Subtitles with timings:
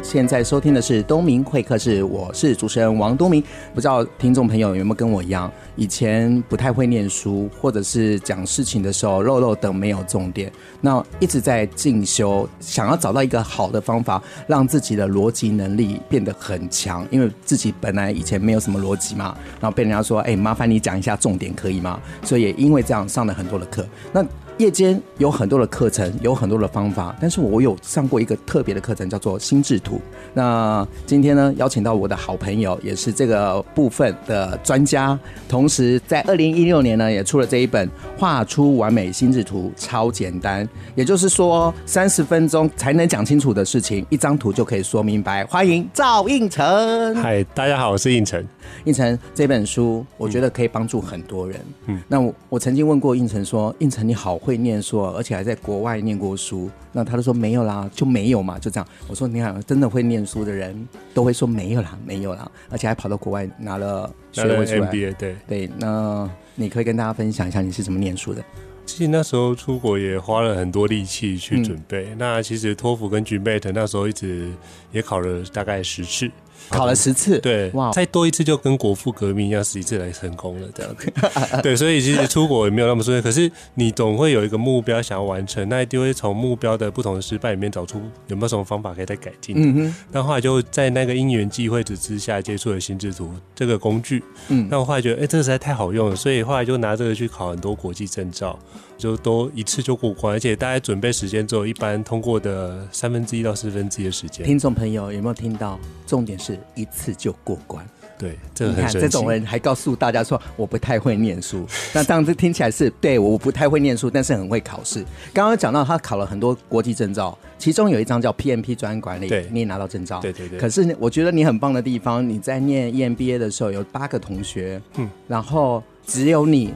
[0.00, 3.42] 现在收听的是东明会客室，我是主持人王东明。
[3.74, 10.50] 不知道听众朋友有没有跟我一样，以前不太会念书，或者是讲事情的时候漏漏等没有重点，
[10.80, 22.00] 那一直在进修，想要找到一个好的方法，让自己的逻辑能力变得很强，因为自己本来以前没有什么逻辑嘛，然后被人家说，哎，麻烦你讲一下重点可以吗？
[22.22, 24.24] 所以也因为这样上了很多的课，那。
[24.58, 30.00] 夜间有很多的课程，有很多的方法，但是我有上过一个特别的课程，叫做心智图。
[30.34, 40.64] 那今天呢，邀请到我的好朋友，也是这个部分的专家，同时在二零一六年呢，也出了这一本《画出完美心智图超简单》，
[40.94, 45.44] 也就是说，三十分钟才能讲清楚的事情，一张图就可以说明白。
[45.46, 47.14] 欢迎赵应成。
[47.16, 48.44] 嗨，大家好，我是应成。
[48.84, 51.60] 应成这本书，我觉得可以帮助很多人。
[51.86, 64.90] 嗯，那我我曾经问过应成说：“应成你好会念书，而且还在国外念过书。”那他就说：“没有啦，就没有嘛，就这样。”我说：“你看，真的会念书的人都会说没有啦，没有啦，而且还跑到国外拿了学位出来。
[64.90, 68.44] MBA，对对，那你可以跟大家分享一下你是怎么念书的？
[68.84, 72.08] 其实那时候出国也花了很多力气去准备。
[72.10, 74.50] 嗯、那其实托福跟 GMAT 那时候一直
[74.90, 76.30] 也考了大概十次。
[76.72, 81.12] 考了十次，对，哇，再多一次就跟国父革命一样，十一次来成功了这样子。
[81.62, 89.54] 对，所以其实出国也没有那么顺利，可是你总会有一个目标想要完成，那一定会从目标的不同的失败里面找出有没有什么方法可以再改进。
[89.58, 89.94] 嗯哼。
[90.10, 94.24] 那后来就在那个因缘际会之下接触了心智图这个工具。
[94.48, 94.66] 嗯。
[94.70, 98.58] 那我后来觉得，哎、欸，这个实在太好用了，所以后来就拿这个去考很多国际证照，
[98.96, 104.46] 就都一次就过关，而且大概准备时间只有一般通过的三分之一到四分之一的时间。
[104.46, 105.78] 听众朋友有没有听到？
[106.06, 107.84] 重点是一次就过关。
[108.18, 115.04] 对，这你看这种人还告诉大家说我不太会念书， 那这样子听起来是对，我不太会念书，但是很会考试。
[115.32, 120.20] 刚刚讲到他考了很多国际证照，其中有一张叫 PMP 专案管理，对，你也拿到证照。
[120.20, 120.56] 对对对。
[120.56, 126.72] 可是我觉得你很棒的地方，你在念 EMBA 的时候有八个同学，嗯，然后只有你。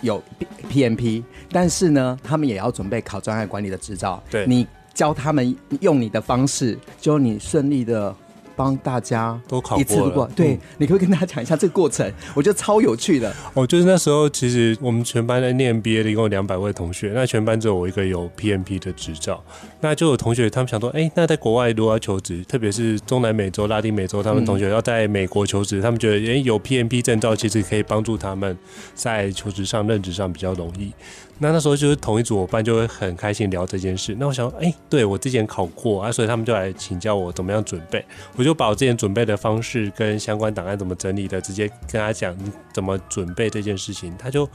[0.00, 0.22] 有
[0.70, 4.22] PMP，但是呢，他们也要准备考专案管理的执照。
[4.30, 8.14] 对，你教他们用你的方式，就你顺利的。
[8.56, 12.10] 帮大家都考过了，对，嗯、你可不可以跟大家讲一下这个过程？
[12.34, 13.32] 我觉得超有趣的。
[13.54, 19.44] 哦，就是那时候，其实我们全班在念 MBA 的，一共有两百位同学，那全班只有我一个有 PMP 的执照。
[19.80, 28.56] 那就有同学他们想说，哎、欸，那在国外如果要求职，特别是中南美洲、拉丁美洲，他们同学要在美国求职，嗯、他们觉得，哎、欸，有 PMP 证照其实可以帮助他们
[28.94, 30.92] 在求职上、任职上比较容易。
[31.38, 34.16] 那那时候就是同一组伙伴就会很开心聊这件事。
[34.18, 38.04] 那我想，哎、对我之前考过啊，所以他们就来请教我怎么样准备。
[38.36, 42.34] 我就把我之前准备的方式跟相关档案怎么整理的，直接跟他讲
[42.72, 44.14] 怎么准备这件事情。
[44.18, 44.48] 他就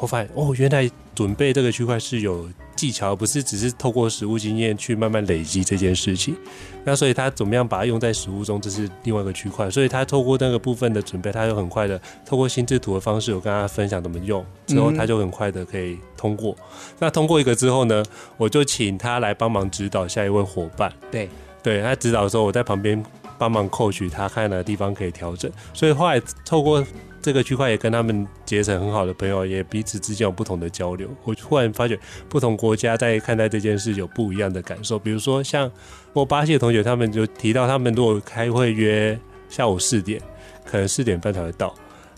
[0.00, 6.36] 我发现哦，原来准备这个区块是有技巧，不是只是透过实物经验去慢慢累积这件事情。
[6.84, 9.68] 那所以他怎么样把它用在实物中，这是另外一个区块。
[9.68, 16.56] 所以他透过那个部分的准备，他就很快的透过心智图的方式，我跟他分享怎么用，之后他就很快的可以通过。
[16.60, 18.04] 嗯、那通过一个之后呢，
[18.36, 20.92] 我就请他来帮忙指导下一位伙伴。
[21.10, 21.28] 对，
[21.62, 23.04] 对他指导的时候，我在旁边
[23.36, 25.50] 帮忙 coach 他，看哪个地方可以调整。
[25.74, 26.86] 所以后来透过。
[27.28, 31.06] 这个区块也跟他们结成很好的朋友，也彼此之间有不同的交流。
[31.24, 34.98] 我突然发觉，不同国家在看待这件事有不一样的感受。
[34.98, 35.70] 比如说，像
[36.14, 39.18] 我巴西的同学，他们就提到，他们如果开会约
[39.50, 40.18] 下午四点，
[40.64, 41.68] 可能四点半才会到；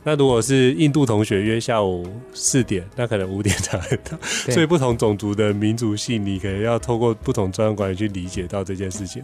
[0.05, 4.17] 那如果是印度同学约下午四点，那可能五点才会到。
[4.23, 9.21] 所以，不同种族的民族性，你可能要透过不同专业管理去理解到这件事情。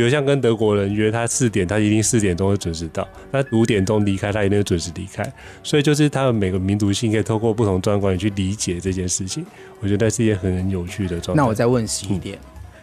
[0.00, 5.22] 比如像跟德国人约他四点，他一定四点钟会准时到；他五点钟离开，他一定会准时离开。
[5.62, 9.44] 所以就是他们每个民族性可以透过不同专业管理去理解这件事情。
[9.78, 11.42] 我觉得是一件很有趣的状态。
[11.42, 12.38] 那我再问细一点，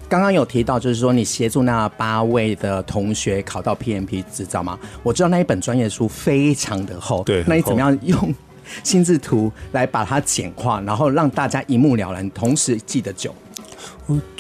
[0.08, 4.78] 刚刚、嗯、有提到就是说你协助那八位的同学考到 PMP 执照吗？
[5.02, 8.36] 我知道那一本专业书非常的厚，对，那你怎么样用
[8.84, 13.34] 心智图来把它简化，然后让大家一目了然，同时记得久？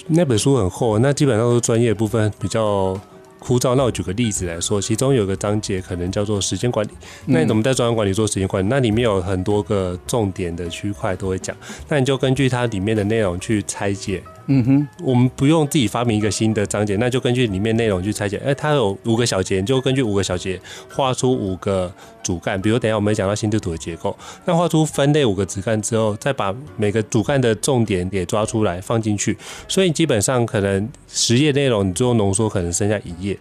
[0.07, 2.99] 那本书很厚，那基本上都是专业部分比较
[3.39, 3.75] 枯燥。
[3.75, 6.91] 那我举个例子来说，其中有个章节可能叫做时间管理。
[7.25, 8.67] 那你怎么在专案管理做时间管理？
[8.67, 11.55] 那里面有很多个重点的区块都会讲。
[11.87, 18.41] 那你就根据它里面的内容去拆解嗯哼，我们不用自己发明一个新的章节，那就根据里面内容去拆解。
[18.45, 20.59] 哎，它有五个小节，就根据五个小节
[20.89, 22.61] 画出五个主干。
[22.61, 29.37] 比如等下我们讲到心智图的结构，那画出分类五个子干之后，再把每个主干的重点给抓出来放进去。
[29.67, 33.37] 所以基本上可能十页内容，你最后浓缩可能剩下一页。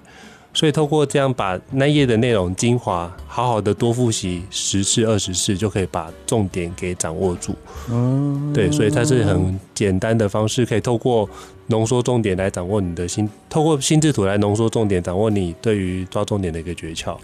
[0.57, 7.55] 所以透过这样把那页的内容精华，好好的多复习十次、二十次，就可以把重点给掌握住。
[7.91, 11.29] 嗯，对，所以它是很简单的方式，可以透过
[11.67, 17.15] 浓缩重点来掌握你的心，透过心智图来浓缩重点，掌握你对于抓重点的一个诀窍。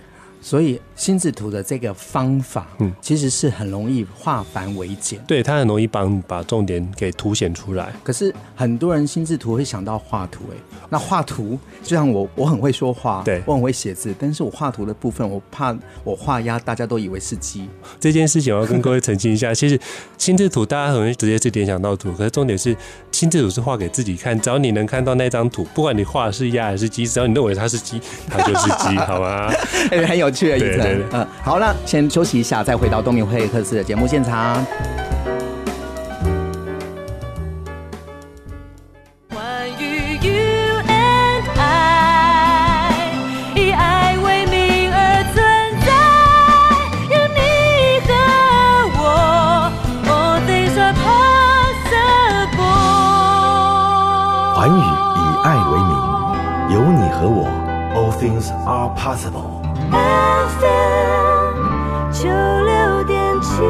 [0.42, 5.18] 所以心智图的这个方法，嗯，其实是很容易化繁为简。
[5.26, 7.92] 对，它很容易帮把重点给凸显出来。
[8.02, 10.56] 可是很多人心智图会想到画图，哎，
[10.90, 15.72] 那画图就像我，我很会说话，对，我很会写字，但是我画图的部分，我怕
[16.02, 17.68] 我画鸭，大家都以为是鸡。
[18.00, 19.78] 这件事情我要跟各位澄清一下， 其实
[20.18, 22.76] 心智图大家很容易直接是联想到图，可是重点是
[23.12, 29.52] 心智图是画给自己看，只要你能看到那张图，不管你画的是鸭还是鸡，只要你认为它是鸡，它就是鸡，好吗？
[29.92, 30.31] 哎，很有。
[30.32, 34.64] 去了一层，嗯，好了，先休息一下，再回到东明会客室的节目现场。
[54.54, 55.92] 环宇以爱为名，
[56.70, 57.48] 有你和我
[57.96, 59.51] ，All things are possible。
[59.92, 61.52] FM
[62.10, 63.62] 九六点七。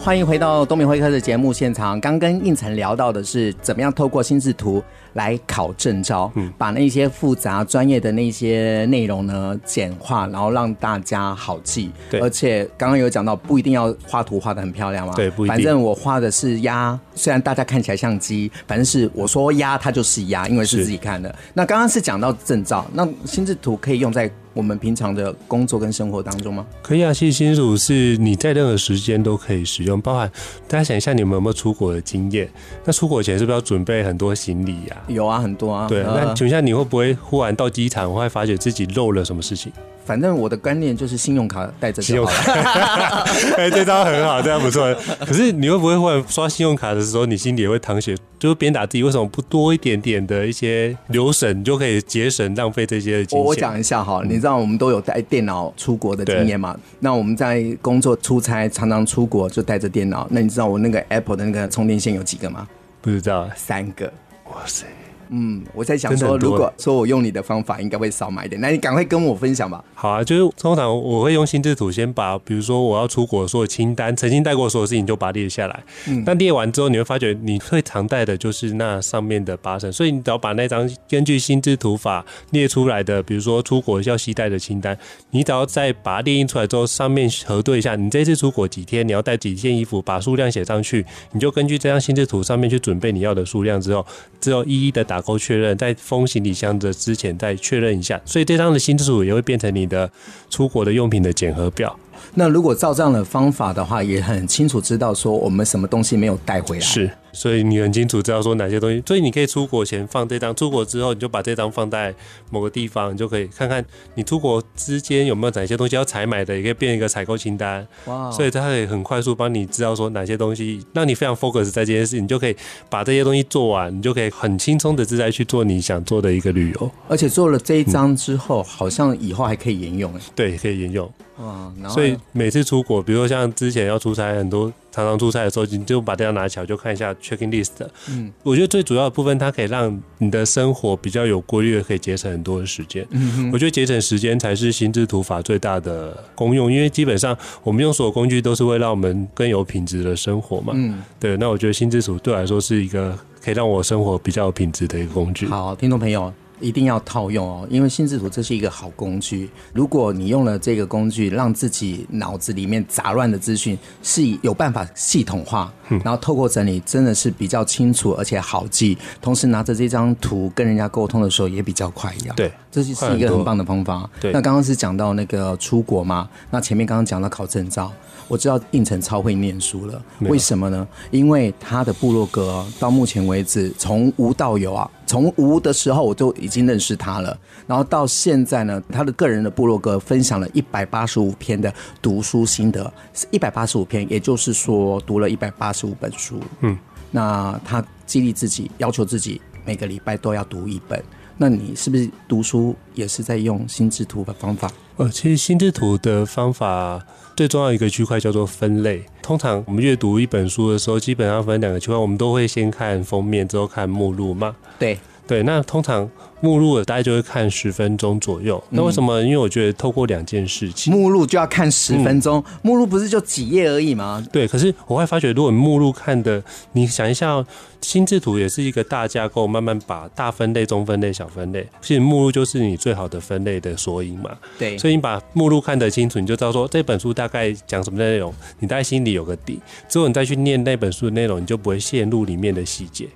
[0.00, 2.00] 欢迎回到东明会客的节目现场。
[2.00, 4.82] 刚跟应晨聊到的是怎么样透过心智图
[5.12, 11.90] 来考证照，嗯，把那些复杂专业的那些内容呢简化，然后让大家好记。
[12.08, 15.12] 对，而且刚刚有讲到，不一定要画图画的很漂亮嘛。
[15.14, 15.54] 对，不一定。
[15.54, 21.34] 反正我画的是鸭，虽然大家看起来像鸡，反正是我说鸭，它就是鸭，因为是自己看的。
[21.54, 26.64] 那刚刚是讲到证照，那心智图可以用在我们平常的工作跟生活当中吗？
[26.82, 30.30] 可以啊，其实心智图是你在任何时间都可以使用，包含
[30.68, 32.48] 大家想一下，你们有没有出国的经验？
[32.84, 34.96] 那出国前是不是要准备很多行李呀？
[35.08, 35.88] 有啊，很多啊。
[35.88, 39.72] 对，那请问一下，你会不会忽然到机场，会发觉自己漏了什么事情？
[40.06, 43.24] 反正我的观念就是信用卡带着就好了。
[43.58, 44.94] 哎，这招很好，这样不错。
[45.26, 49.02] 可是你会不会忽然刷信用卡的时候，你心里也会淌血，就是鞭打自己？
[49.02, 53.44] 为什么不多一点点的一些留神，你就可以节省浪费这些金钱？
[53.44, 56.78] 我讲一下哈，你知道我们都有带电脑出国的经验嘛？
[57.00, 60.28] 那我们在工作出差，常常出国就带着电脑。
[60.30, 62.68] 那你知道我那个 Apple 的那个充电线有几个吗？
[63.02, 64.12] 不知道，三个。
[64.50, 64.86] 哇塞！
[65.30, 68.60] 嗯，我在想说，如果说我用你的方法，应该会少买一点。
[68.60, 69.84] 那你赶快跟我分享吧。
[69.94, 75.82] 好啊，就是通常我会用心智图，先把比如说我要出国的所有清单，曾经带过所有事情，就把它列下来。
[76.08, 84.96] 嗯，但列完之后，你会发觉你最常带的就是那上面的八成，所以你只要把那张根据心智图法列出来的，比如说出国要携带的清单，
[85.30, 94.06] 你只要再把它列印出来之后，上面核对一下，你这次出国几天，你要带几件衣服，把数量写上去，你就根据这张心智图上面去准备你要的数量之后，
[94.40, 100.10] 之后一一的打勾确认，在封行李箱的之前再确认一下，所以这张的新制度也会变成你的
[100.50, 101.98] 出国的用品的检核表。
[102.34, 106.82] 那如果照这样的方法的话，也很清楚知道说我们什么东西没有带回来。
[106.82, 112.14] 是，所以你很清楚知道说哪些东西，所以你可以出国前放这张，出国之后你就把这张放在
[112.50, 113.84] 某个地方，你就可以看看
[114.14, 117.86] 你出国之间有没有哪些东西要采买的，也可以变一个采购清单。
[118.06, 118.30] 哇！
[118.30, 122.56] 所以它可以很快速帮你知道说哪些东西让你非常 focus 在这件事情，你就可以
[122.88, 126.90] 把这些东西做完，你就可以很轻松的自在去做你想做的一个旅游。
[127.08, 130.12] 而且做了这一张之后，嗯、好像以后还可以沿用。
[130.34, 131.10] 对，可以沿用。
[131.38, 137.72] 哇，所以每次出国，比如说像之前要出差，很多常常出差的时候，你就把这张拿起来就看一下 checking list。
[138.08, 143.06] 嗯，我觉得最主要的部分，它可以让你的生活比较有规律的，可以节省很多的时间。
[143.10, 150.72] 嗯哼，我觉得节省时间才是心智图法最大的功用，因为基本上我们用所有工具都是为了让我们更有品质的生活嘛。
[150.74, 151.36] 嗯，对。
[151.36, 155.46] 那我觉得心智图对我来说是一个可以让我生活比较有品质的一个工具。
[155.46, 156.32] 好，听众朋友。
[156.60, 159.50] 一定要套用哦，因为心智图这是一个好工具。
[159.72, 168.96] 如果你用了这个工具，让自己脑子里面杂乱的资讯是有办法系统化，然后透过整理，真的是比较清楚而且好记。
[169.20, 172.34] 同时拿着这张图跟人家沟通的时候也比较快一样。
[172.36, 174.08] 对，这是是一个很棒的方法。
[174.20, 177.92] 对，那刚刚是讲到那个出国嘛，那前面刚刚讲到考证照。
[178.28, 180.88] 我知道应成超会念书了，为什么呢？
[181.10, 187.36] 因为他的部落格到目前为止从无到有啊，从无的时候我就已已经认识他了。
[187.66, 192.90] 然后到现在呢，他的个人的部落格分享了一百八十五篇的读书心得，
[193.32, 196.40] 一百八十五篇，也就是说读了一百八十五本书。
[196.60, 196.78] 嗯，
[197.10, 201.02] 那他激励自己，要求自己每个礼拜都要读一本。
[201.36, 204.70] 那你是不是读书也是在用心智图的方法？
[204.96, 207.04] 呃，其实心智图的方法
[207.36, 209.04] 最重要一个区块叫做分类。
[209.20, 214.56] 通常我们阅读一本书的时候，基本上分两个区块，我们都会先看封面，之后看目录嘛。
[214.78, 216.08] 对对，那通常。
[216.42, 218.62] 目录大概就会看十分钟左右。
[218.68, 219.22] 那为什么？
[219.22, 222.44] 因为我觉得透过两件事情，目录就要看十分钟。
[222.60, 224.24] 目录不是就几页而已吗？
[224.30, 224.46] 对。
[224.46, 226.40] 可是我会发觉，如果你目录看的，
[226.72, 227.42] 你想一下，
[227.80, 231.66] 心智图也是一个大架构，慢慢把大分类、中分类、小分类。
[231.80, 234.36] 其实目录就是你最好的分类的索引嘛。
[234.58, 234.76] 对。
[234.76, 239.58] 所以你把目录看得清楚，你就知道说这本书大概讲什么内容，你大概心里有个底。
[239.88, 243.08] 之后你再去念那本书的内容，你就不会陷入里面的细节。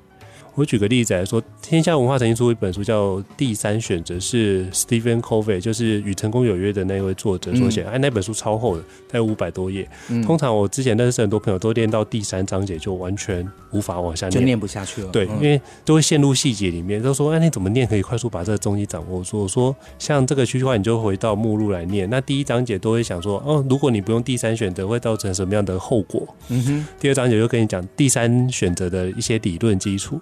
[0.55, 7.83] 我举个例子来说，天下文化曾经出一本书叫《第三选择》，是 Stephen Covey，就是《与成功有约》的那位作者所写。
[7.85, 9.89] 哎、嗯，那本书超厚的，大概五百多页。
[10.09, 15.09] 嗯、通常我之前认识很多朋友都念到第三章节就完全无法往下念，就念不下去了。
[15.11, 17.01] 对，嗯、因为都会陷入细节里面。
[17.01, 19.25] 都说，哎，你怎么念可以快速把这个东西掌握？
[19.33, 22.11] 我说，像这个区块，你就回到目录来念。
[22.11, 26.27] 那第一章节都会想说，哦，如果你不用第三选择，会造成什么样的后果？
[26.49, 26.87] 嗯哼。
[26.99, 30.21] 第二章节就跟你讲第三选择的一些理论基础。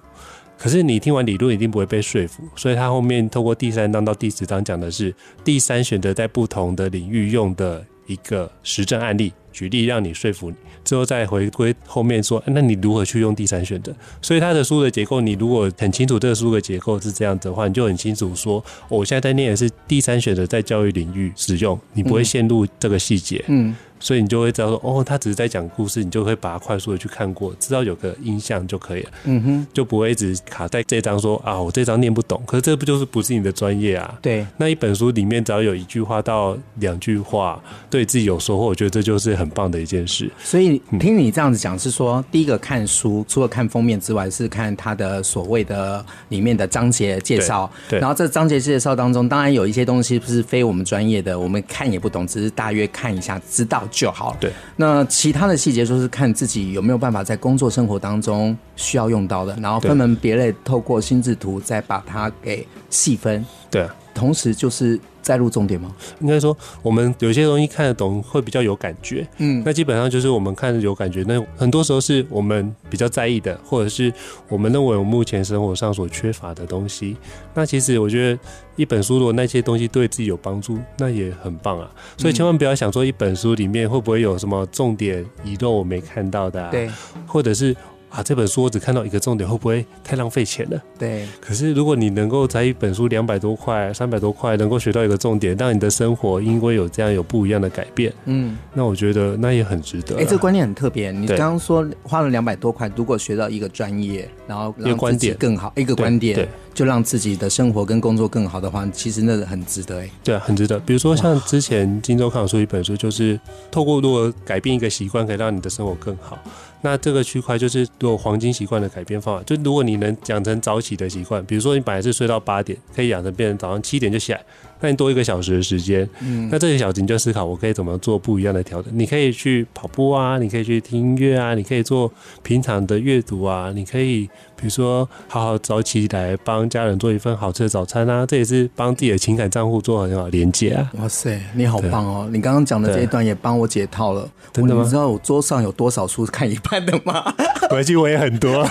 [0.58, 13.94] 可是你听完理论一定不会被说服，所以他后面透过第三章到第十章讲的是第三选择在不同的领域用的一个实证案例，举例让你说服你，之后再回归后面说，那你如何去用第三选择？
[14.20, 23.44] 所以他的书的结构，你如果很清楚这个书的结构是这样子的话，你就很清楚说，我现在在念的是第三选择在教育领域使用，你不会陷入这个细节。
[23.46, 23.70] 嗯。
[23.70, 29.10] 嗯所以你就会知道说，哦，他只是在讲故事，你就会把它快速的去看过，知道有个印象就可以了。
[29.24, 32.40] 嗯哼，就不会一直卡在这张说啊，我这张念不懂。
[32.46, 34.18] 可是这不就是不是你的专业啊？
[34.22, 34.46] 对。
[34.56, 40.30] 那一本书里面只要有一句话到两句话，对自己有收获，我觉得这就是很棒的一件事。
[40.42, 47.68] 所以听你这样子讲，是说、嗯、第一个看书，除了看封面之外，是看它的所谓的里面的章节介绍。
[47.88, 47.98] 对。
[47.98, 53.87] 然后这章节介绍当中，当然有一些东西不是非我们专业的，我们看也不懂，只是大约看一下，知道。
[53.90, 54.36] 就好。
[54.38, 63.44] 对，那其他的细节就是看自己有没有办法在工作生活当中需要用到的，然后分门别类，透过心智图再把它给细分。
[63.70, 63.86] 对，
[64.18, 64.98] 同时就是。
[65.26, 65.94] 带入重点吗？
[66.20, 69.28] 应该说，我们有些东西看得懂，会比较有感觉。
[69.36, 71.22] 嗯，那基本上就是我们看有感觉。
[71.28, 74.10] 那很多时候是我们比较在意的，或者是
[74.48, 77.14] 我们认为我目前生活上所缺乏的东西。
[77.52, 78.40] 那其实我觉得，
[78.76, 81.90] 一本书如果那些东西对自己有帮助，那也很棒啊。
[82.16, 86.90] 所以千万不要想说一本书里面会不会有什么重点遗漏我没看到的，啊，对，
[87.26, 87.76] 或者是。
[88.10, 90.82] 啊，这本书我只看到一个重点，会不会太浪费钱了？
[90.98, 91.26] 对。
[91.40, 100.16] 可是如果你能够在一本书两百多块、三百多块，能够学到一个重点，让你的生活因为有这样有不一样的改变，嗯，那我觉得那也很值得。
[100.16, 101.12] 哎、欸，这个观念很特别。
[101.12, 110.00] 你刚刚说花了两百多块，如果学到一个专业，然后一个观点更好，一个观点，对，就让自己的生活跟工作更好的话，其实那很值得。
[110.00, 110.78] 哎，对啊，很值得。
[110.80, 113.38] 比如说像之前《金周刊》有出一本书，就是
[113.70, 116.38] 透过如果改变一个习惯，可以让你的生活更好。
[116.82, 124.40] 那这个区块就是做黄金习惯的改变方法，就如果你能养成早起的习惯，比如说你本来是睡到八点，可以养成变成早上七点就起来。
[124.80, 128.96] 那你多一个小时的时间，嗯，那这个小时你就思考，我可以怎么做不一样的调整？
[128.96, 132.12] 你可以去跑步啊，你可以去听音乐啊，你可以做
[132.44, 140.90] 平常的阅读啊，你可以比如说好好早起来帮家人做一份好吃的早餐啊，这也是帮自己的情感账户做很好连接啊。
[141.00, 142.28] 哇塞，你好棒哦！
[142.32, 144.28] 你刚刚讲的这一段也帮我解套了。
[144.52, 144.82] 真的吗？
[144.82, 147.32] 你知道我桌上有多少书看一半的吗？
[147.70, 148.66] 回去我也很多，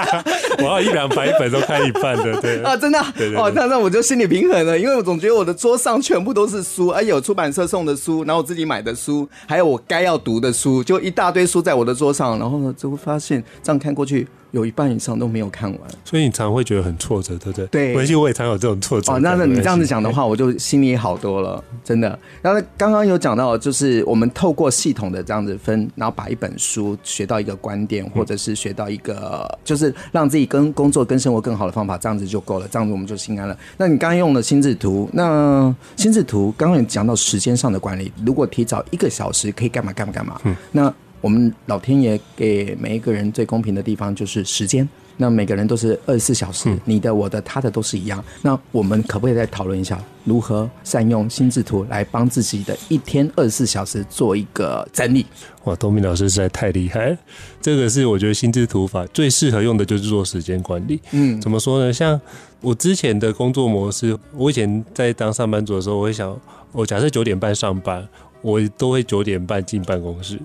[0.58, 14.26] 我要一两百本都看一半的，对啊，真的，对对对哦，那那我就心里平衡了，因为我总觉得我的桌上全部都是书，而有出版社送的书，然后我自己买的书，还有我该要读的书，就一大堆书在我的桌上，然后呢，就会发现这样看过去。
[14.52, 17.66] 有一半以上都没有看完，所以你常常会觉得很挫折，对不对？
[17.66, 19.12] 对，回去我也常有这种挫折。
[19.12, 22.18] 哦，那那你这样子讲的话，我就心里好多了，真的。
[22.40, 33.56] 然后刚刚有讲到，就是我们透过系统的这样子分，然后把一本书学到一个观点，或者是学到一个，就是让自己跟工作跟生活更好的方法，这样子就够了，这样子我们就心安了。
[33.76, 40.40] 那你刚刚用的心智图，那心智图刚刚也讲到时间上的管理，如果提早一个小时可以干嘛干嘛干嘛？
[40.44, 40.94] 嗯，那。
[41.20, 48.24] 我们老天爷给每一个人最公平的地方就是时间，那每个人都是二十四小时，嗯、你的、我的、他的都是一样。
[48.42, 55.26] 那我们可不可以再讨论一下，如何善用心智图来帮自己的一天二十四小时做一个整理？
[55.64, 57.18] 哇，东明老师实在太厉害！
[57.60, 61.00] 这个是我觉得心智图法最适合用的，就是做时间管理。
[61.10, 61.92] 嗯，怎么说呢？
[61.92, 62.18] 像
[62.60, 66.38] 我之前的工作模式，我以前在当上班族的时候，我会想，
[66.70, 68.06] 我假设九点半上班，
[68.40, 70.38] 我都会九点半进办公室。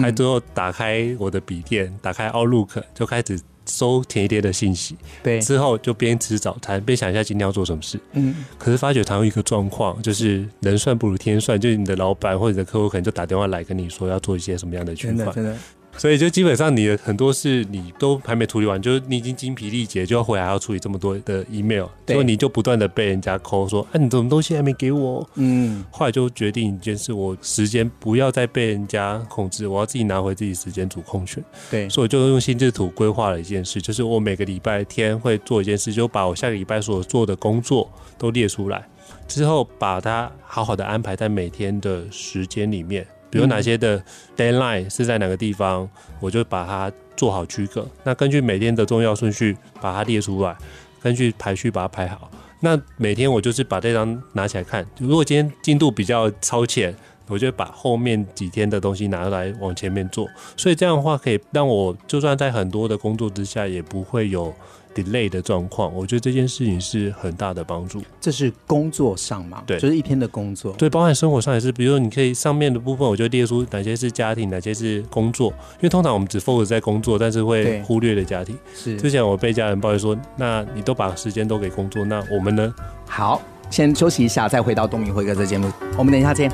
[0.00, 4.96] 还最后打开我的笔电，打开 Outlook 就开始搜前一天的信息。
[5.22, 7.98] 对，之后就边吃早餐边想一下今天要做什么事。
[8.12, 15.26] 嗯，可是发觉常有一个状况，就是人算不如天算，就是你的老板或者你的客户可能就打电话来跟你说要做一些什么样的区块。
[15.32, 15.56] 真的。
[16.00, 25.28] 所以就基本上你的很多事你都还没处理完，就是你已经精疲力竭，就要回来还要处理这么多的 email，所以你就不断的被人家 call 说，哎、啊，你什么东西还没给我？
[25.34, 31.44] 嗯，后来就决定一件事，我时间不要再被人家控制，我要自己拿回自己时间主控权。
[31.70, 38.88] 对，所以我就用心智图规划了一件事，就是我每个礼拜天会做一件事，就把我下个礼拜所做的工作都列出来，
[39.28, 43.06] 之后把它好好的安排在每天的时间里面。
[43.30, 44.02] 比如哪些的
[44.36, 47.88] deadline 是在哪个地方，我就把它做好区隔。
[48.04, 50.56] 那根据每天的重要顺序把它列出来，
[51.00, 52.30] 根据排序把它排好。
[52.60, 54.84] 那每天我就是把这张拿起来看。
[54.98, 56.94] 如果今天进度比较超前，
[57.26, 60.28] 我就把后面几天的东西拿来往前面做。
[60.56, 64.54] 所以这样的话可以让我就算在很多的工作之下，也不会有。
[64.94, 68.02] Delay 的状况，我觉得这件事情是很大的帮助。
[68.20, 69.62] 这是工作上嘛？
[69.66, 70.72] 对，就是一天的工作。
[70.74, 71.70] 对，包含生活上也是。
[71.72, 75.48] 比如说，你可以上面的部分，我就列出哪些是家庭，哪些是工作。
[75.74, 78.56] 因为通常我们只 focus 在工作，但是会忽略了家庭。
[78.74, 78.96] 是。
[78.96, 82.74] 之前我被家人抱怨说：“那你都把时间都给工作，那我们呢？”
[83.06, 85.70] 好，先休息一下，再回到东明辉哥这节目。
[85.96, 86.50] 我们等一下见。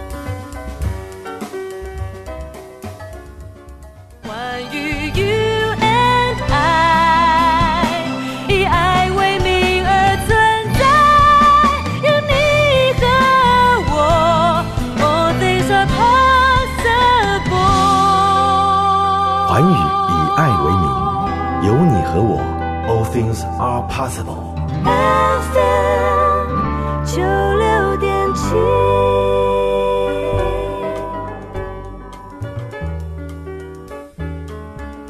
[23.97, 25.86] Possible.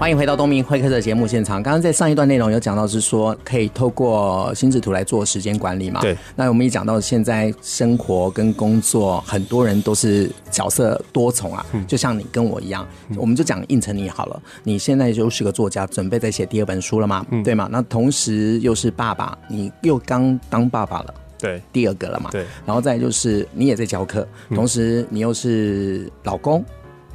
[0.06, 1.60] 欢迎回到东明会客的节目现场。
[1.60, 6.00] 刚刚在上一段内容有讲到，是说可以透过心智图来做时间管理嘛？
[6.00, 6.16] 对。
[6.36, 11.66] 那我们也讲到，现在生活跟工作，很多人都是角色多重啊。
[11.72, 11.84] 嗯。
[11.88, 14.40] 就像你跟我一样，我们就讲应承你好了。
[14.62, 17.26] 你现在就是个作家，准备在写第二本书了嘛？
[17.32, 17.42] 嗯。
[17.42, 17.68] 对嘛？
[17.68, 21.14] 那同时又是爸爸，你又刚当爸爸了。
[21.36, 21.60] 对。
[21.72, 22.30] 第二个了嘛？
[22.30, 22.46] 对。
[22.64, 26.64] 然后再就是你也在教课，同时你又是老公。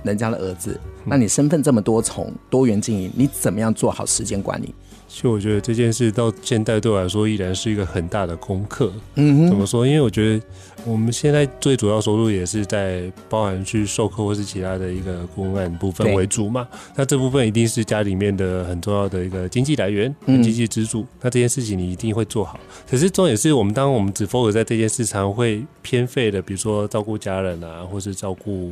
[0.04, 4.74] 人家的儿子，那你身份这么多重、多元经营，你怎么样做好时间管理？
[5.08, 8.94] 其实我觉得这件事到现在对我来说依然是一个很大的功课。
[9.16, 9.86] 嗯哼，怎么说？
[9.86, 10.46] 因为我觉得
[10.86, 16.66] 我们现在最主要收入也是在包含去授课或是其他的一个公案部分为主嘛。
[16.96, 21.06] 那这部分一定是家里面的很重要的一个经济来源、经济支柱。
[21.20, 22.58] 那这件事情你一定会做好。
[22.90, 28.72] 可是重点是我们当我们只 focus 在这件事，上会偏废的，比如说照顾家人啊，或是照顾。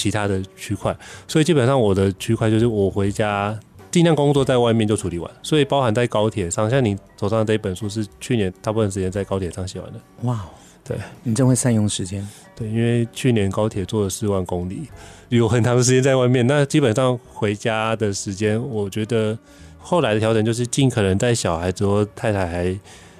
[0.00, 0.96] 其他的区块，
[1.28, 3.58] 所以基本上我的区块就是我回家
[3.90, 10.00] 尽量工作在外面就处理完，所以包含在高铁上，像你手上这一本书是去年大部分时间在高铁上写完的。
[10.22, 10.46] 哇，
[10.82, 12.26] 对，你真会善用时间。
[12.56, 14.88] 对，因为去年高铁坐了四万公里，
[15.28, 19.36] 有很长的时间在外面，那基本上回家的时间，我觉得
[19.78, 22.74] 后来的调整就是尽可能在小孩之后，太太还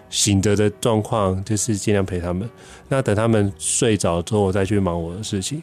[0.08, 2.48] 醒着的状况，就是尽量陪他们。
[2.88, 5.62] 那等他们睡着之后，我再去忙我的事情。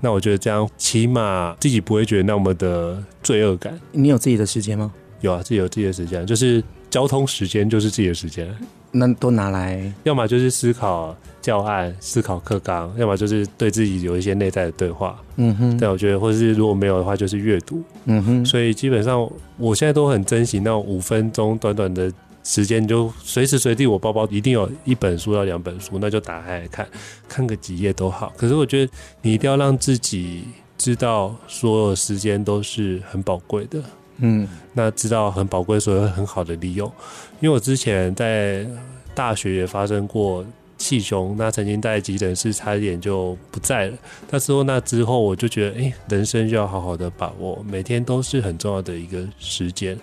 [0.00, 3.78] 那我觉得这样起码自己不会觉得那么的罪恶感。
[3.92, 4.92] 你有自己的时间吗？
[5.20, 8.48] 有啊，自己有自己的时间，就是交通时间就是自己的时间。
[8.90, 15.20] 那都拿来，要么就是思考教案、思考课纲，要么就是对自己有一些内在的对话。
[15.36, 17.82] 嗯哼，但我觉得，或是如果没有的话，就是阅读。
[18.06, 22.12] 嗯哼，所以基本上我现在都很珍惜那五分钟短短的。
[22.44, 26.88] 时间就随时随地，我包包一定有一本书，要两本书，那就打开来看，
[27.28, 28.32] 看个几页都好。
[28.36, 30.44] 可是我觉得你一定要让自己
[30.78, 33.82] 知道，所有时间都是很宝贵的。
[34.20, 36.90] 嗯，那知道很宝贵，所以会很好的利用。
[37.40, 38.66] 因为我之前在
[39.14, 40.44] 大学也发生过
[40.76, 43.96] 气胸，那曾经在急诊室差一点就不在了。
[44.30, 49.98] 那时候，那之后我就觉得，哎、欸，人生就要好好的把握，每天都是很重要的一个时间。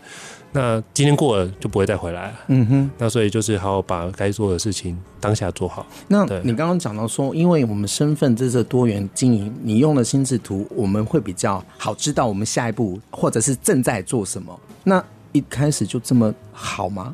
[0.56, 2.40] 那今天过了就不会再回来了。
[2.48, 2.92] 嗯哼。
[2.98, 5.86] 那所以就是好好把该做的事情当下做好。
[6.08, 14.58] 那你刚刚讲到说，因为我们身份这是多元经营，你用了心智图，我们会比较好知道我们下一步或者是正在做什么。
[14.86, 17.14] 那一开始就这么好吗？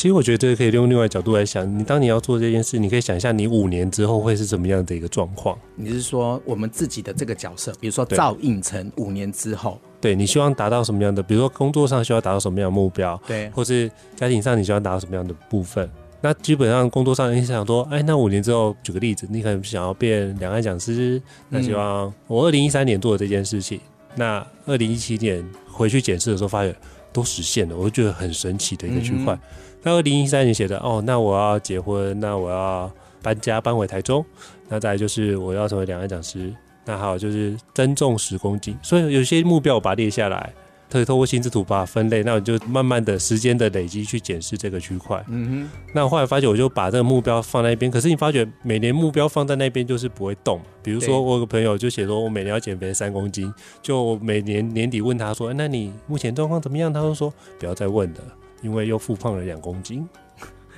[0.00, 5.58] 其实我觉得这个可以用另外角度来想，你当你要做这件事，你可以想一下你五年之后会是怎么样的一个状况。
[5.76, 11.22] 你是说我们自己的这个角色，比如说赵胤丞五年之后，对，你希望达到什么样的？
[11.22, 13.20] 比如说工作上需要达到什么样的目标？
[13.26, 15.86] 对，或是家庭上你希望达到什么样的部分？
[16.22, 23.78] 那基本上工作上你想说，哎，那五年之后，举个例子，你可能想要变两岸讲师，那希望我二零一三年做的这件事情，
[24.14, 26.74] 那二零一七年回去检视的时候发现
[27.12, 29.34] 都实现了，我就觉得很神奇的一个区块。
[29.34, 29.40] 嗯
[29.82, 32.92] 那二零一三年写的哦，那我要结婚，那我要
[33.22, 34.22] 搬家搬回台中，
[34.68, 40.52] 那再来就是我要成为两岸讲师，那还有就是增重十公斤，所以有些目标我把它列下来。
[40.90, 45.24] 可以透过心智图把它分类，那我就慢慢的时间的累积去检视这个区块。
[45.28, 45.70] 嗯哼。
[45.94, 47.90] 那我后来发觉，我就把这个目标放在那边。
[47.90, 50.60] 可是你发觉每年目标放在那边就是不会动。
[50.82, 56.92] 比如说，我有个朋友就写说，我每年要减肥三公斤，就每年年底问他说，那你目前状况怎么样？
[56.92, 58.20] 他就说不要再问了，
[58.62, 60.08] 因为又复胖了两公斤。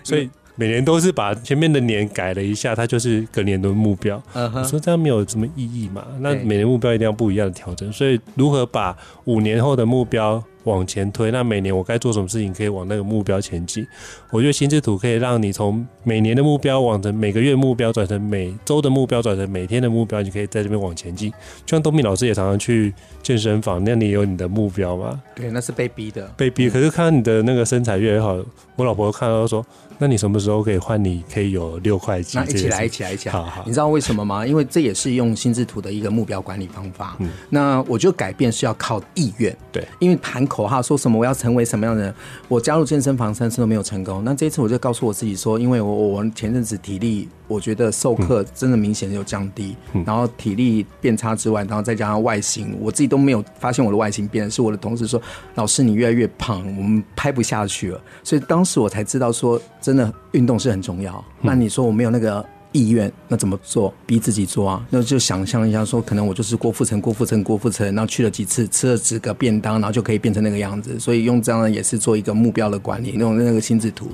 [0.04, 0.28] 所以。
[0.54, 4.22] 每年都是把前面的年改了一下，它就是隔年的目标。
[4.34, 4.50] Uh.
[4.54, 6.06] 我说这样没有什么意义嘛？
[6.20, 7.90] 那每年目标一定要不一样的调整。
[7.90, 11.30] 所以如何把五年后的目标往前推？
[11.30, 13.86] 那每年我该做什么事情可以往那个目标前进？
[14.30, 21.30] 我觉得心智图可以让你从每年的目标往成每个月目标，转成每周的目标，转成每天的目标，你可以在这边往前进。
[21.64, 25.18] 就像东明老师也常常去健身房，那你有你的目标吗？
[25.34, 26.68] 对，那是被逼的，被逼。
[26.68, 28.36] 可是看到你的那个身材越来越好，
[28.76, 29.64] 我老婆看到说。
[30.02, 31.02] 那你什么时候可以换？
[31.02, 32.44] 你可以有六块钱？
[32.44, 33.32] 那一起来，一起来，一起来。
[33.32, 34.44] 好好，你知道为什么吗？
[34.44, 37.14] 因为这也是用心智图的一个目标管理方法。
[37.20, 39.56] 嗯，那我觉得改变是要靠意愿。
[39.70, 42.12] 对，因为喊口号说什么我要成为什么样的人，
[42.48, 44.24] 我加入健身房三次都没有成功。
[44.24, 47.28] 那这一次我就告诉我自己说，因为我我前阵子体力。
[47.52, 55.20] 我觉得授课真的明显有降低，嗯、然后体力变差之外，然后再加上外形，我自己都没有发现我的外形变，是我的同事说
[55.54, 61.22] ：“老师你越来越胖，我们拍不下去了。”所以当时我才知道说，真的运动是很重要。
[61.42, 63.92] 嗯、那你说我没有那个意愿，那怎么做？
[64.06, 64.86] 逼自己做啊？
[64.88, 70.98] 那就想象一下说，可能我就是郭富城，郭富城，郭富城，然后去了几次，吃了几个便当，然后就可以变成那个样子。
[70.98, 74.08] 所以用这样的也是做一个目标的管理，用那个心智图。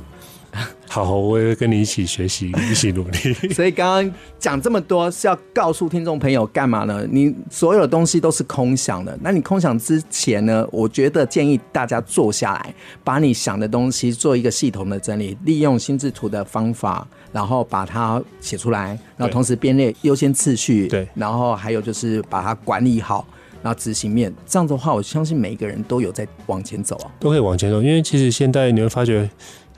[0.88, 3.34] 好，我也会跟你一起学习，一起努力。
[3.52, 7.06] 所以刚刚讲这么多是要告诉听众朋友干嘛呢？
[7.10, 9.16] 你所有的东西都是空想的。
[9.20, 10.66] 那你空想之前呢？
[10.72, 20.88] 我觉得建议大家坐下来，把你想的东西做一个系统的整理，利用心智图的方法，然后把它写出来，然后同时编列优先次序。
[20.88, 23.26] 对，然后还有就是把它管理好，
[23.62, 24.32] 然后执行面。
[24.46, 27.82] 这样的话，我相信每一个人都有在往前走啊，都可以往前走。
[27.82, 29.28] 因为其实现在你会发觉。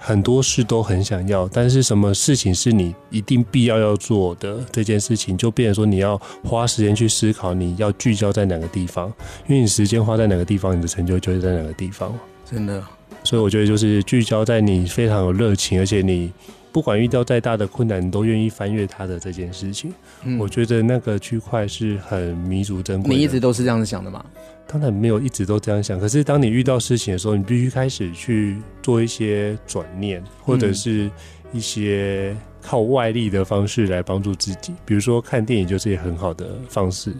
[0.02, 9.12] 很多事都很想要，但是什么事情是你一定必要要做的这件事情，就变成说你要花时间去思考，你要聚焦在哪个地方，
[9.46, 12.18] 因为你时间花在哪个地方，你的成就就会在哪个地方。
[12.50, 12.82] 真的，
[13.22, 16.32] 所以我觉得就是聚焦在你非常有热情，而且你
[16.72, 19.92] 不管遇到再大的困难，你都愿意翻越它的这件事情。
[20.24, 23.14] 嗯，我觉得那个区块是很弥足珍贵。
[23.14, 24.24] 你一直都是这样子想的吗？
[24.72, 31.10] 当然没有一直都这样想，可是当你遇到事情的时候，你必须开始去做一些转念，或者是
[31.52, 34.72] 一些靠外力的方式来帮助自己。
[34.84, 37.12] 比如说看电影就是一个很好的方式。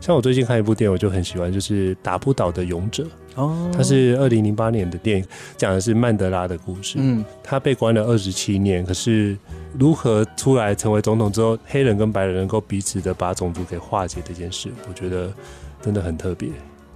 [0.00, 3.04] 像我最近看一部电影，我就很喜欢，就是《打不倒的勇者》
[3.36, 5.24] 哦，它是二零零八年的电影，
[5.56, 6.96] 讲的是曼德拉的故事。
[6.98, 9.38] 嗯，他被关了二十七年，可是
[9.78, 15.32] 如何出来成为总统之后，黑人跟白人能够彼此的把种族给化解这件事，我觉得
[15.82, 16.48] 真的很特别。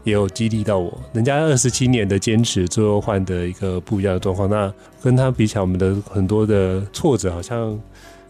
[0.04, 4.48] 也有激励到我，人家二十七年的坚持，最后换得一个不一样的状况。
[4.48, 7.78] 那跟他比起来，我们的很多的挫折好像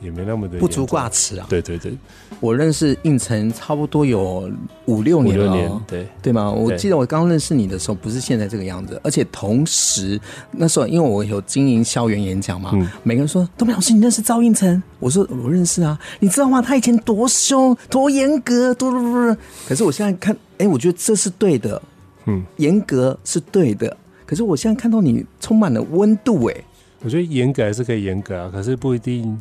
[0.05, 1.47] 也没那么的不足挂齿啊。
[1.49, 1.97] 对对对，
[2.39, 4.51] 我认识应城差不多有
[4.85, 6.51] 五六年了，年对对吗？
[6.51, 10.21] 我记得我刚认识你的时候，不是现在这个样子，而且同时
[10.53, 16.61] 那时候，因为我有经营校园演讲嘛，嗯、每个人说：“东明老师，你认识赵应城？”我说：“我认识啊，你知道吗？
[16.61, 19.37] 他以前多凶、多严格、多多多。”
[19.67, 20.37] 可是我现在看。
[20.59, 21.83] 哎，我觉得这是对的，
[22.27, 23.97] 嗯，严格是对的。
[24.25, 26.55] 可是我现在看到你充满了温度，哎，
[27.03, 29.37] 我觉得严格还是可以严格啊，可是不一定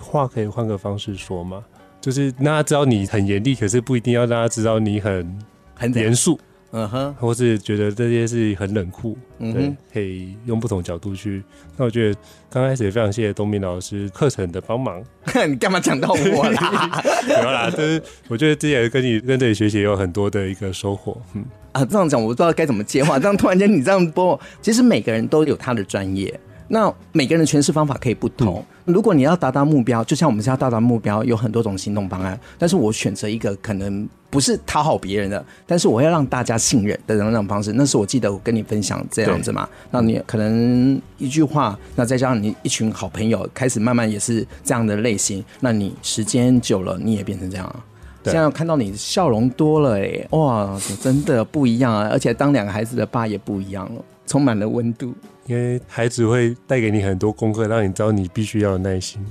[0.00, 1.62] 话可以换个方式说嘛，
[2.00, 5.38] 就是让他知道你很严厉，可是不一定要让他知道你很
[5.74, 6.38] 很严肃。
[6.72, 11.42] 嗯哼，或是觉得这些是很冷酷，嗯可以用不同角度去。
[11.76, 15.02] 那我觉得刚开始也非常谢谢东明老师课程的帮忙。
[15.48, 17.02] 你干嘛讲到我啦？
[17.26, 21.16] 没有啦，就是我觉得之前跟你跟这里学习有很多的一个收获。
[21.34, 23.16] 嗯啊，这样讲我不知道该怎么接话。
[23.18, 26.38] 这样突然间你这样播，其实每个人都有他的专业。
[26.68, 28.64] 那每个人的诠释方法可以不同。
[28.84, 32.38] 嗯、如果你要达到目标，就像我们是要达到目标，有很多种行动方案。
[32.58, 37.72] 但是我选择一个可能不是讨好别人的，但是我要让大家信任的那种方式。
[37.72, 39.68] 那是我记得我跟你分享这样子嘛。
[39.90, 45.44] 那你可能一句话，那再加上你一群好朋友，开始慢慢也是这样的类型。
[45.60, 47.84] 那你时间久了，你也变成这样了。
[48.24, 52.08] 现在看到你笑容多了哎，哇，真的不一样啊！
[52.10, 55.14] 而且当两个孩子的爸也不一样了，充满了温度。
[55.46, 59.24] 因为孩子会带给你很多功课，让你知道你必须要有耐心。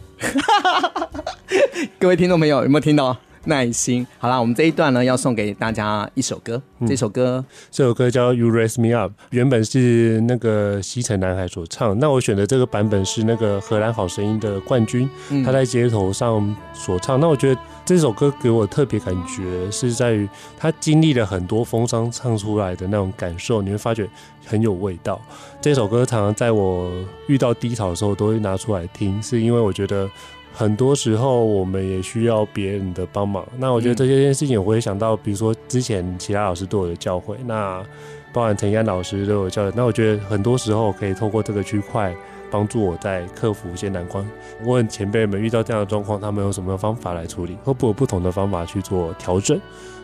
[1.99, 3.15] 各位听众朋友，有没有听懂？
[3.45, 4.05] 耐心。
[4.17, 6.61] 好啦，我们这一段呢，要送给大家一首歌。
[6.79, 11.97] 嗯、这首歌，这首歌叫《You Raise Me Up》，原本是那个西城男孩所唱。
[11.99, 17.19] 那我选的这个版本是那个荷兰好声音的冠军，嗯、他在街头上所唱。
[17.19, 20.27] 那我觉得这首歌给我特别感觉是在于
[20.57, 24.05] 他经历了很多风霜唱出来的那种感受，你会发觉
[24.45, 25.21] 很有味道。
[25.61, 26.91] 这首歌常常在我
[27.27, 30.09] 遇到低潮的时候都会拿出来听，是因为我觉得。
[30.57, 33.45] 很多时候我们也需要别人的帮忙。
[33.57, 37.83] 那我觉得这些件事情，我会想到，比如说之前其他老师对我的教诲，那
[38.31, 39.73] 包含陈安老师对我的教诲。
[39.75, 42.15] 那我觉得很多时候可以透过这个区块
[42.49, 44.25] 帮助我在克服一些难关。
[44.63, 49.59] 问前辈们遇到这样的状况，他们有什么方法来处理，会不会有不同的方法去做调整？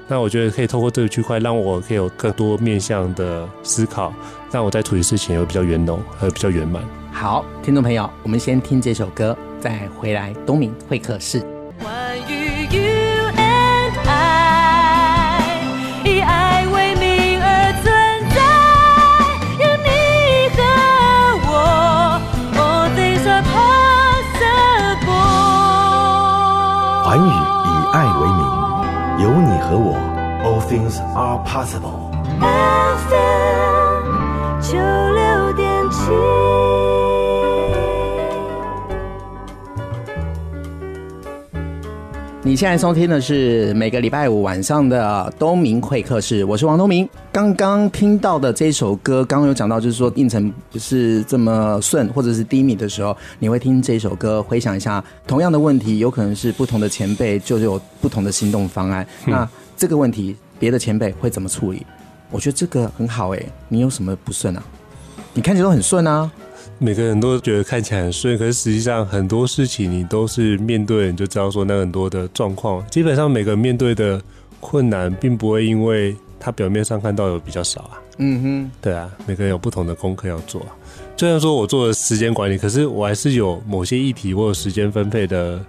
[0.07, 4.13] 那我觉得可以透过这个区块，让我可以有更多面向的思考，
[4.51, 6.83] 让我在处理事情也会比较圆融和比较圆满。
[7.11, 9.37] 好，听众朋友，我们先听这首歌。
[9.59, 11.39] 再回来，东明会客室。
[30.71, 32.09] Things are possible。
[32.39, 34.07] FM
[34.61, 36.11] 九六点七。
[42.43, 47.07] 你现在收听的是每个礼拜五晚上的东明会客室，我是王东明。
[47.33, 59.05] 刚刚听到的这首歌，刚刚有讲到，就是说应承不是这么顺，或者是低迷的时候，你会听这首歌，回想一下同样的问题，有可能是不同的前辈就有不同的行动方案。
[59.25, 61.83] 嗯、那这个问题，别的前辈会怎么处理？
[62.29, 64.63] 我觉得这个很好哎、欸，你有什么不顺啊？
[65.33, 66.31] 你看起来都很顺啊。
[66.77, 72.87] 每个人都觉得看起来很顺，可是实际上很多事情你都是面对，你就知道说那很多的状况。
[72.91, 74.21] 基本上每个人面对的
[74.59, 78.01] 困难，并不会因为他表面上看到有比较少啊。
[78.19, 80.61] 嗯哼，对啊，每个人有不同的功课要做。
[80.61, 80.69] 啊
[81.17, 85.63] 虽然说我做了时间管理，可是我还是有某些议题我有时间分配的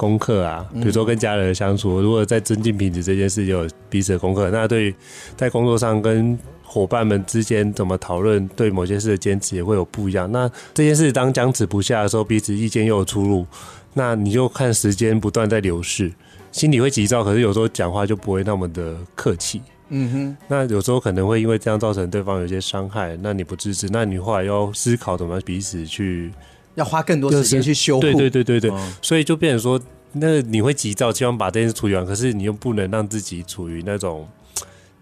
[0.00, 0.66] 功课啊。
[0.72, 4.94] 比如说跟家人的相处，如果在增进品质这件事有彼此的功课，那对于
[5.36, 10.30] 在工作上跟伙伴们之间怎么讨论，对某些事的坚持也会有不一样。
[10.32, 13.44] 那这件事当僵持不下的时候，彼此意见又有出入，
[13.92, 16.10] 那你就看时间不断在流逝，
[16.50, 19.60] 心里会急躁，可是有时候讲话就不会那么的客气。
[19.92, 26.30] 嗯哼，那有时候可能会因为这样造成对方有些伤害，那你不支持，那你后来要思考怎么彼此去，
[26.74, 28.00] 要花更多时间去修复。
[28.00, 29.80] 对对对对对，嗯、所以就变成说，
[30.12, 34.28] 那你会急躁，希望把这件事处理完，可是你又不能让自己处于那种。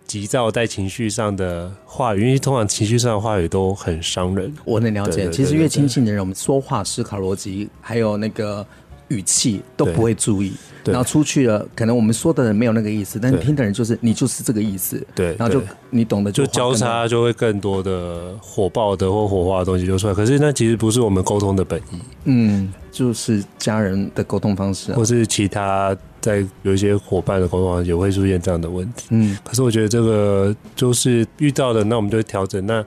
[0.06, 4.50] 急躁在情绪上的话语，因为通常情绪上的话语都很伤人。
[4.64, 8.66] 我能了解，其实越亲近的人，我们说话、思考、逻辑，还有那个
[9.08, 10.52] 语气都不会注意。
[10.84, 15.06] 然后出去了，可能我们说的人没有那个意思，但是听的人就是你就是这个意思。
[15.14, 20.14] 对，然后就你懂得就交叉就会更多的火爆的或火花的东西就出来。
[20.14, 21.98] 可是那其实不是我们沟通的本意。
[22.24, 25.94] 嗯，就是家人的沟通方式，或是其他。
[26.20, 32.66] 在有一些伙伴的沟通也会出现这样的问题，嗯，可是我觉得这个就是遇到的，那我们就会调整。
[32.66, 32.84] 那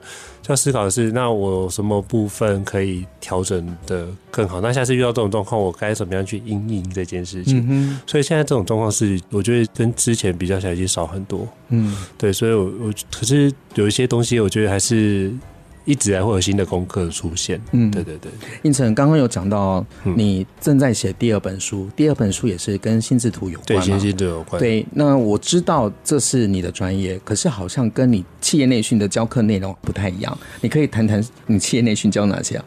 [0.48, 4.60] 要思考的是，那我什么部分可以调整的更好？
[4.60, 7.64] 那下次遇到这种状况，我该怎么样去应应这件事情？
[7.68, 11.46] 嗯，所以现在这种状况是，我觉得跟之前比较起来已经少很多。
[11.68, 15.32] 嗯，对，所以我我可是有一些东西，我觉得还是。
[15.84, 17.60] 一直还会有新的功课出现。
[17.72, 18.30] 嗯，对对对。
[18.62, 19.84] 应成刚刚有讲到，
[20.16, 24.60] 你正在写第二本书，嗯、第二本书也是跟心智图有关，对，心智图有关。
[24.60, 30.36] 对，那我知道这是你的专业，可是好像跟你企业内训的教课内容不太一样。
[30.60, 32.64] 你可以谈谈你企业内训教哪些啊？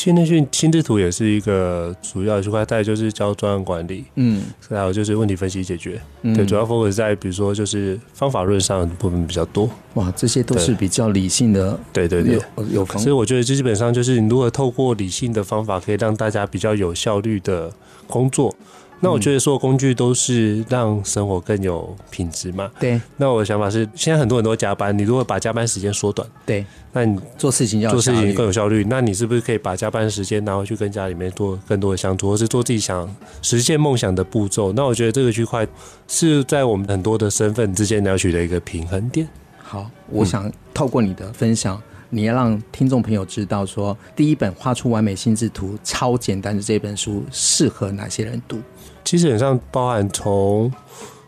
[0.00, 9.68] 心内训心智图也是一个主要的区块，再就是教专案管理，嗯，还有就是问题分析解决，嗯、对，主要 focus 在比如说就是方法论上的部分比较多。
[9.94, 12.86] 哇，这些都是比较理性的，对对对，有有。
[12.86, 17.70] 所以我觉得基本上就是你如何透过理性的方法，可以让大家比较有效率的
[18.06, 18.54] 工作，
[19.00, 22.70] 那我觉得所有工具都是让生活更有品质嘛。
[22.78, 23.00] 对。
[23.16, 28.84] 那我的想法是，现在很多人都加班，你如果把加班时间缩短，对，那你做事情要做事情更有效率。
[28.88, 33.08] 那你是不是可以把加班时间拿回去跟家里面做更多的相处，或是做自己想
[33.40, 34.72] 实现梦想的步骤？
[34.72, 35.66] 那我觉得这个区块
[36.06, 39.26] 是在我们很多的身份之间要取得一个平衡点。
[39.62, 41.80] 好，我想透过你的分享。
[42.10, 48.60] 嗯你要让听众朋友知道，说第一本画出完美心智图超简单的这本书适合哪些人读？
[49.04, 50.72] 其实很像包含从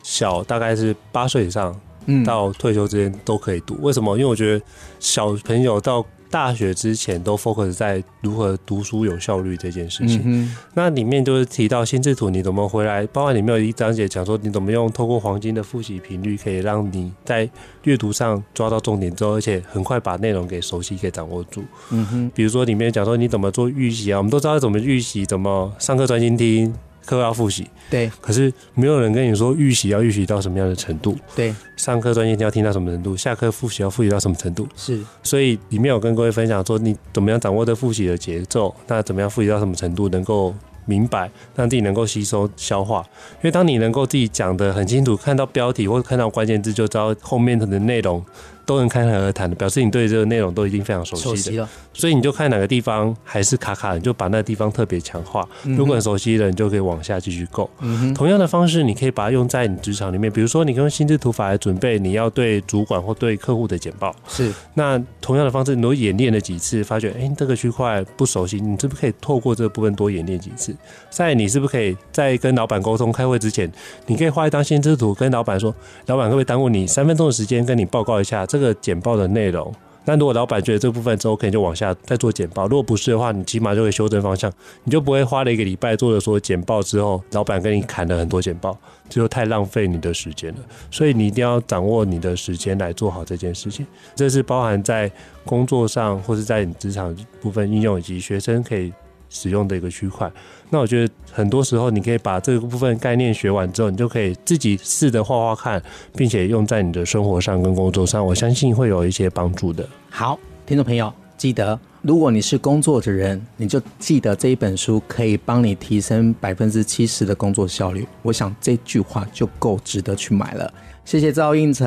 [0.02, 3.78] 小大概是八岁以上，嗯，到退休之间都可以读。
[3.80, 4.16] 为什么？
[4.16, 4.64] 因为我觉得
[4.98, 10.22] 小朋友到大学之前都 focus 在如何读书有效率这件事情。
[10.24, 13.06] 嗯、那里面就是提到心智图，你怎么回来？
[13.08, 17.46] 包括里面有一章节讲说，你怎么用透过黄金的复习频率，可以让你在
[17.82, 21.62] 阅读上抓到重点之后，而且很快把内容给熟悉、给掌握住。
[21.90, 22.32] 嗯哼。
[22.34, 24.16] 比如说里面讲说，你怎么做预习啊？
[24.16, 26.74] 我们都知道怎么预习，怎么上课专心听。
[27.04, 43.04] 课要复习，对，可是没有人跟你说预习要预习到什么样的程度，对，上课专心听要听到什么程度，下课复习要复习到什么程度，是，所以里面有跟各位分享说，你怎么样掌握这复习的节奏，那怎么样复习到什么程度能够明白，让自己能够吸收消化，
[43.36, 48.24] 因为当你能够自己讲的很清楚，看到标题或者看到关键字就知道后面的内容。
[48.64, 51.68] 都能侃侃而谈的，表示你对这个内容都已经非常熟悉的，悉了。
[51.94, 55.46] 所以你就看哪个地方还是卡卡，你就把那个地方特别强化。
[55.62, 57.68] 如果很熟悉的，你就可以往下继续够。
[57.80, 58.14] 嗯。
[58.14, 64.14] 同样的方式，你可以把它用在你职场里面，比如说你用心智图法来准备你要对主管或对客户的简报。
[64.26, 64.52] 是。
[64.74, 70.74] 那同样的方式，你都演练了几次，发觉哎、欸，这个区块不熟悉，你是不是可以透过这个部分多演练几次？
[71.10, 73.70] 在，你是不是可以在跟老板沟通开会之前，
[74.06, 75.74] 你可以画一张心智图，跟老板说，
[76.06, 79.74] 老板会不会耽误你三分钟的时间，跟你报告一下这个简报的内容。
[80.04, 84.52] 那如果老板觉得这部分之后可以就往下再做简报，如果不是的话，你起码就会修正方向，
[84.84, 88.76] 你就不会花了一个礼拜做了说简报之后，老板跟你砍了很多简报，
[89.08, 90.58] 就太浪费你的时间了。
[90.90, 93.86] 所以你一定要掌握你的时间来做好这件事情。
[94.14, 95.10] 这是包含在
[95.46, 98.92] 工作上或是在你职场部分应用以及学生可以
[99.32, 100.30] 使用的一个区块。
[100.70, 105.82] 那我觉得很多时候，你可以把这个部分概念学完之后，你就可以自己试着画画看，
[106.14, 109.86] 并且用在你的生活上跟工作上，我相信会有一些帮助的。
[110.08, 118.06] 好，听众朋友，记得如果你是工作的人，你就记得这一本书可以帮你提升百分之七十的工作效率。
[118.22, 120.72] 我想这句话就够值得去买了。
[121.04, 121.86] 谢谢赵应成，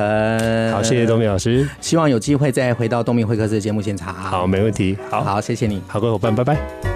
[0.71, 4.13] 好，谢谢东明老师，希望有机会再回到东明会客室的节目现场。
[4.13, 4.97] 好，没问题。
[5.09, 5.81] 好，好，谢谢你。
[5.87, 6.94] 好，各位伙伴，拜拜。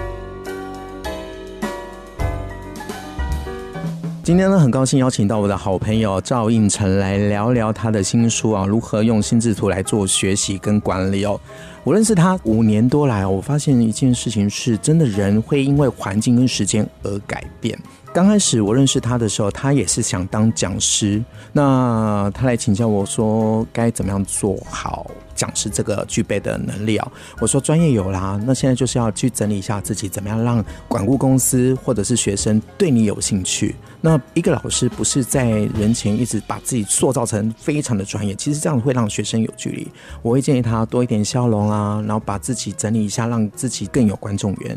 [4.22, 11.40] 今天呢，很高兴邀请到我的好朋友赵应成来聊聊他的新书啊，如何用心智图来做学习跟管理哦。
[11.82, 17.76] 我认识他五年多来，我发现一件事情是，真的人会因为环境跟时间而改变。
[18.12, 27.12] 刚开始我认识他的时候，他也是想当讲师，那他来请教我说，该怎么样做好讲师这个具备的能力啊？
[27.38, 33.76] 我说专业有啦，那现在就是要去整理一下自己，怎么样让管顾公司或者是学生对你有兴趣。
[34.00, 39.86] 那一个老师不是在人前一直把自己塑造成非常的专业，其实这样会让学生有距离。
[40.20, 44.76] 我会建议他多一点笑容啊，然后把自己整理一下，让自己更有观众缘。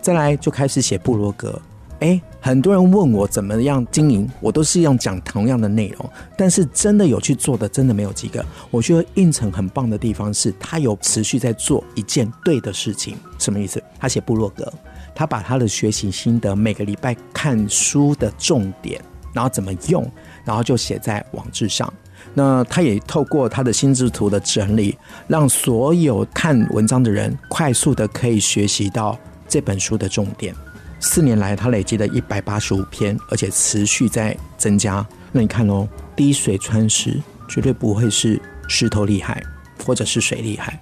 [0.00, 1.60] 再来就开始写部落格。
[2.00, 8.44] 哎，很多人问我怎么样经营，我都是用讲同样的内容，但是真的有去做的，真的没有几个。
[8.70, 13.16] 我觉得胤丞很棒的地方是，他有持续在做一件对的事情。
[13.38, 13.82] 什么意思？
[13.98, 14.72] 他写部落格，
[15.14, 19.00] 他把他的学习心得，每个礼拜看书的重点，
[19.32, 20.08] 然后怎么用，
[20.44, 21.92] 然后就写在网志上。
[22.34, 30.54] 那他也透过他的心智图的整理，让所有看文章的人快速的可以学习到这本书的重点。
[31.00, 35.06] 四年来，他累积了一百八十五篇，而且持续在增加。
[35.30, 39.42] 那你看哦，滴水穿石，绝对不会是石头厉害，
[39.86, 40.80] 或者是水厉害，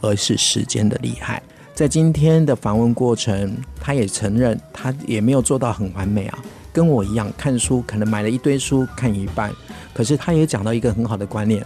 [0.00, 1.42] 而是时间的厉害。
[1.74, 6.38] 在今天的访问过程，他也承认，他也没有做到很完美啊。
[6.72, 9.52] 跟我一样，看书可能买了一堆书，看一半，
[9.92, 11.64] 可是他也讲到一个很好的观念。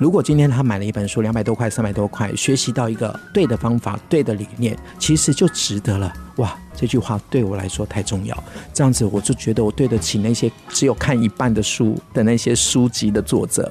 [0.00, 6.10] 如果今天他买了一本书，两百多块、三百多块，学习到一个对的方法、对的理念，其实就值得了。
[6.36, 8.44] 哇，这句话对我来说太重要。
[8.72, 13.70] 这样子，我就觉得我对得起那些只有看一半的书的那些书籍的作者。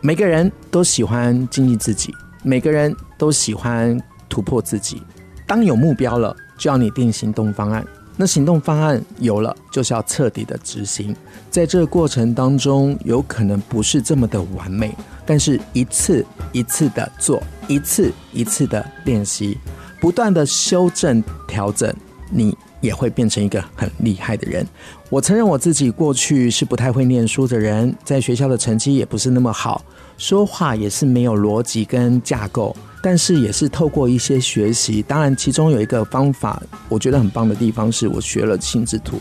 [0.00, 5.02] 每个人都喜欢精进自己，每个人都喜欢突破自己。
[5.46, 7.86] 当有目标了，就要你定行动方案。
[8.20, 11.14] 那行动方案有了，就是要彻底的执行。
[11.50, 14.92] 在这个过程当中，有可能不是这么的完美。
[15.24, 19.56] 但是一次一次的做，一次一次的练习，
[20.00, 21.94] 不断的修正调整，
[22.28, 24.66] 你也会变成一个很厉害的人。
[25.10, 29.84] 我承认我自己过去是不太会念书的人，在学校的成绩也不是那么好，
[30.16, 32.74] 说话也是没有逻辑跟架构。
[33.00, 39.18] 但是也是透过一些学习，当然其中有一个方法，我觉得很棒的地方是我学了心智图，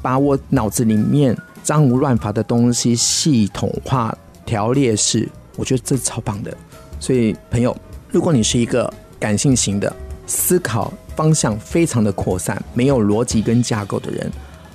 [0.00, 6.56] 把我脑子里面脏无乱法的东西系统化条列式，我觉得这超棒的。
[6.98, 7.76] 所以朋友，
[8.10, 9.94] 如果你是一个感性型的，
[10.26, 14.30] 思考方向非常的扩散，没有逻辑跟架构的人，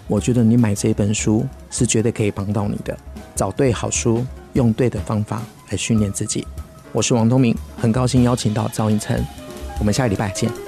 [0.08, 2.98] 我觉得你买这本书是绝对可以帮到你的。
[3.36, 6.48] 找对好书，用对的方法来训练自己。
[6.94, 9.24] 我是王东明，很高兴邀请到赵映辰，
[9.80, 10.67] 我们下个礼拜见。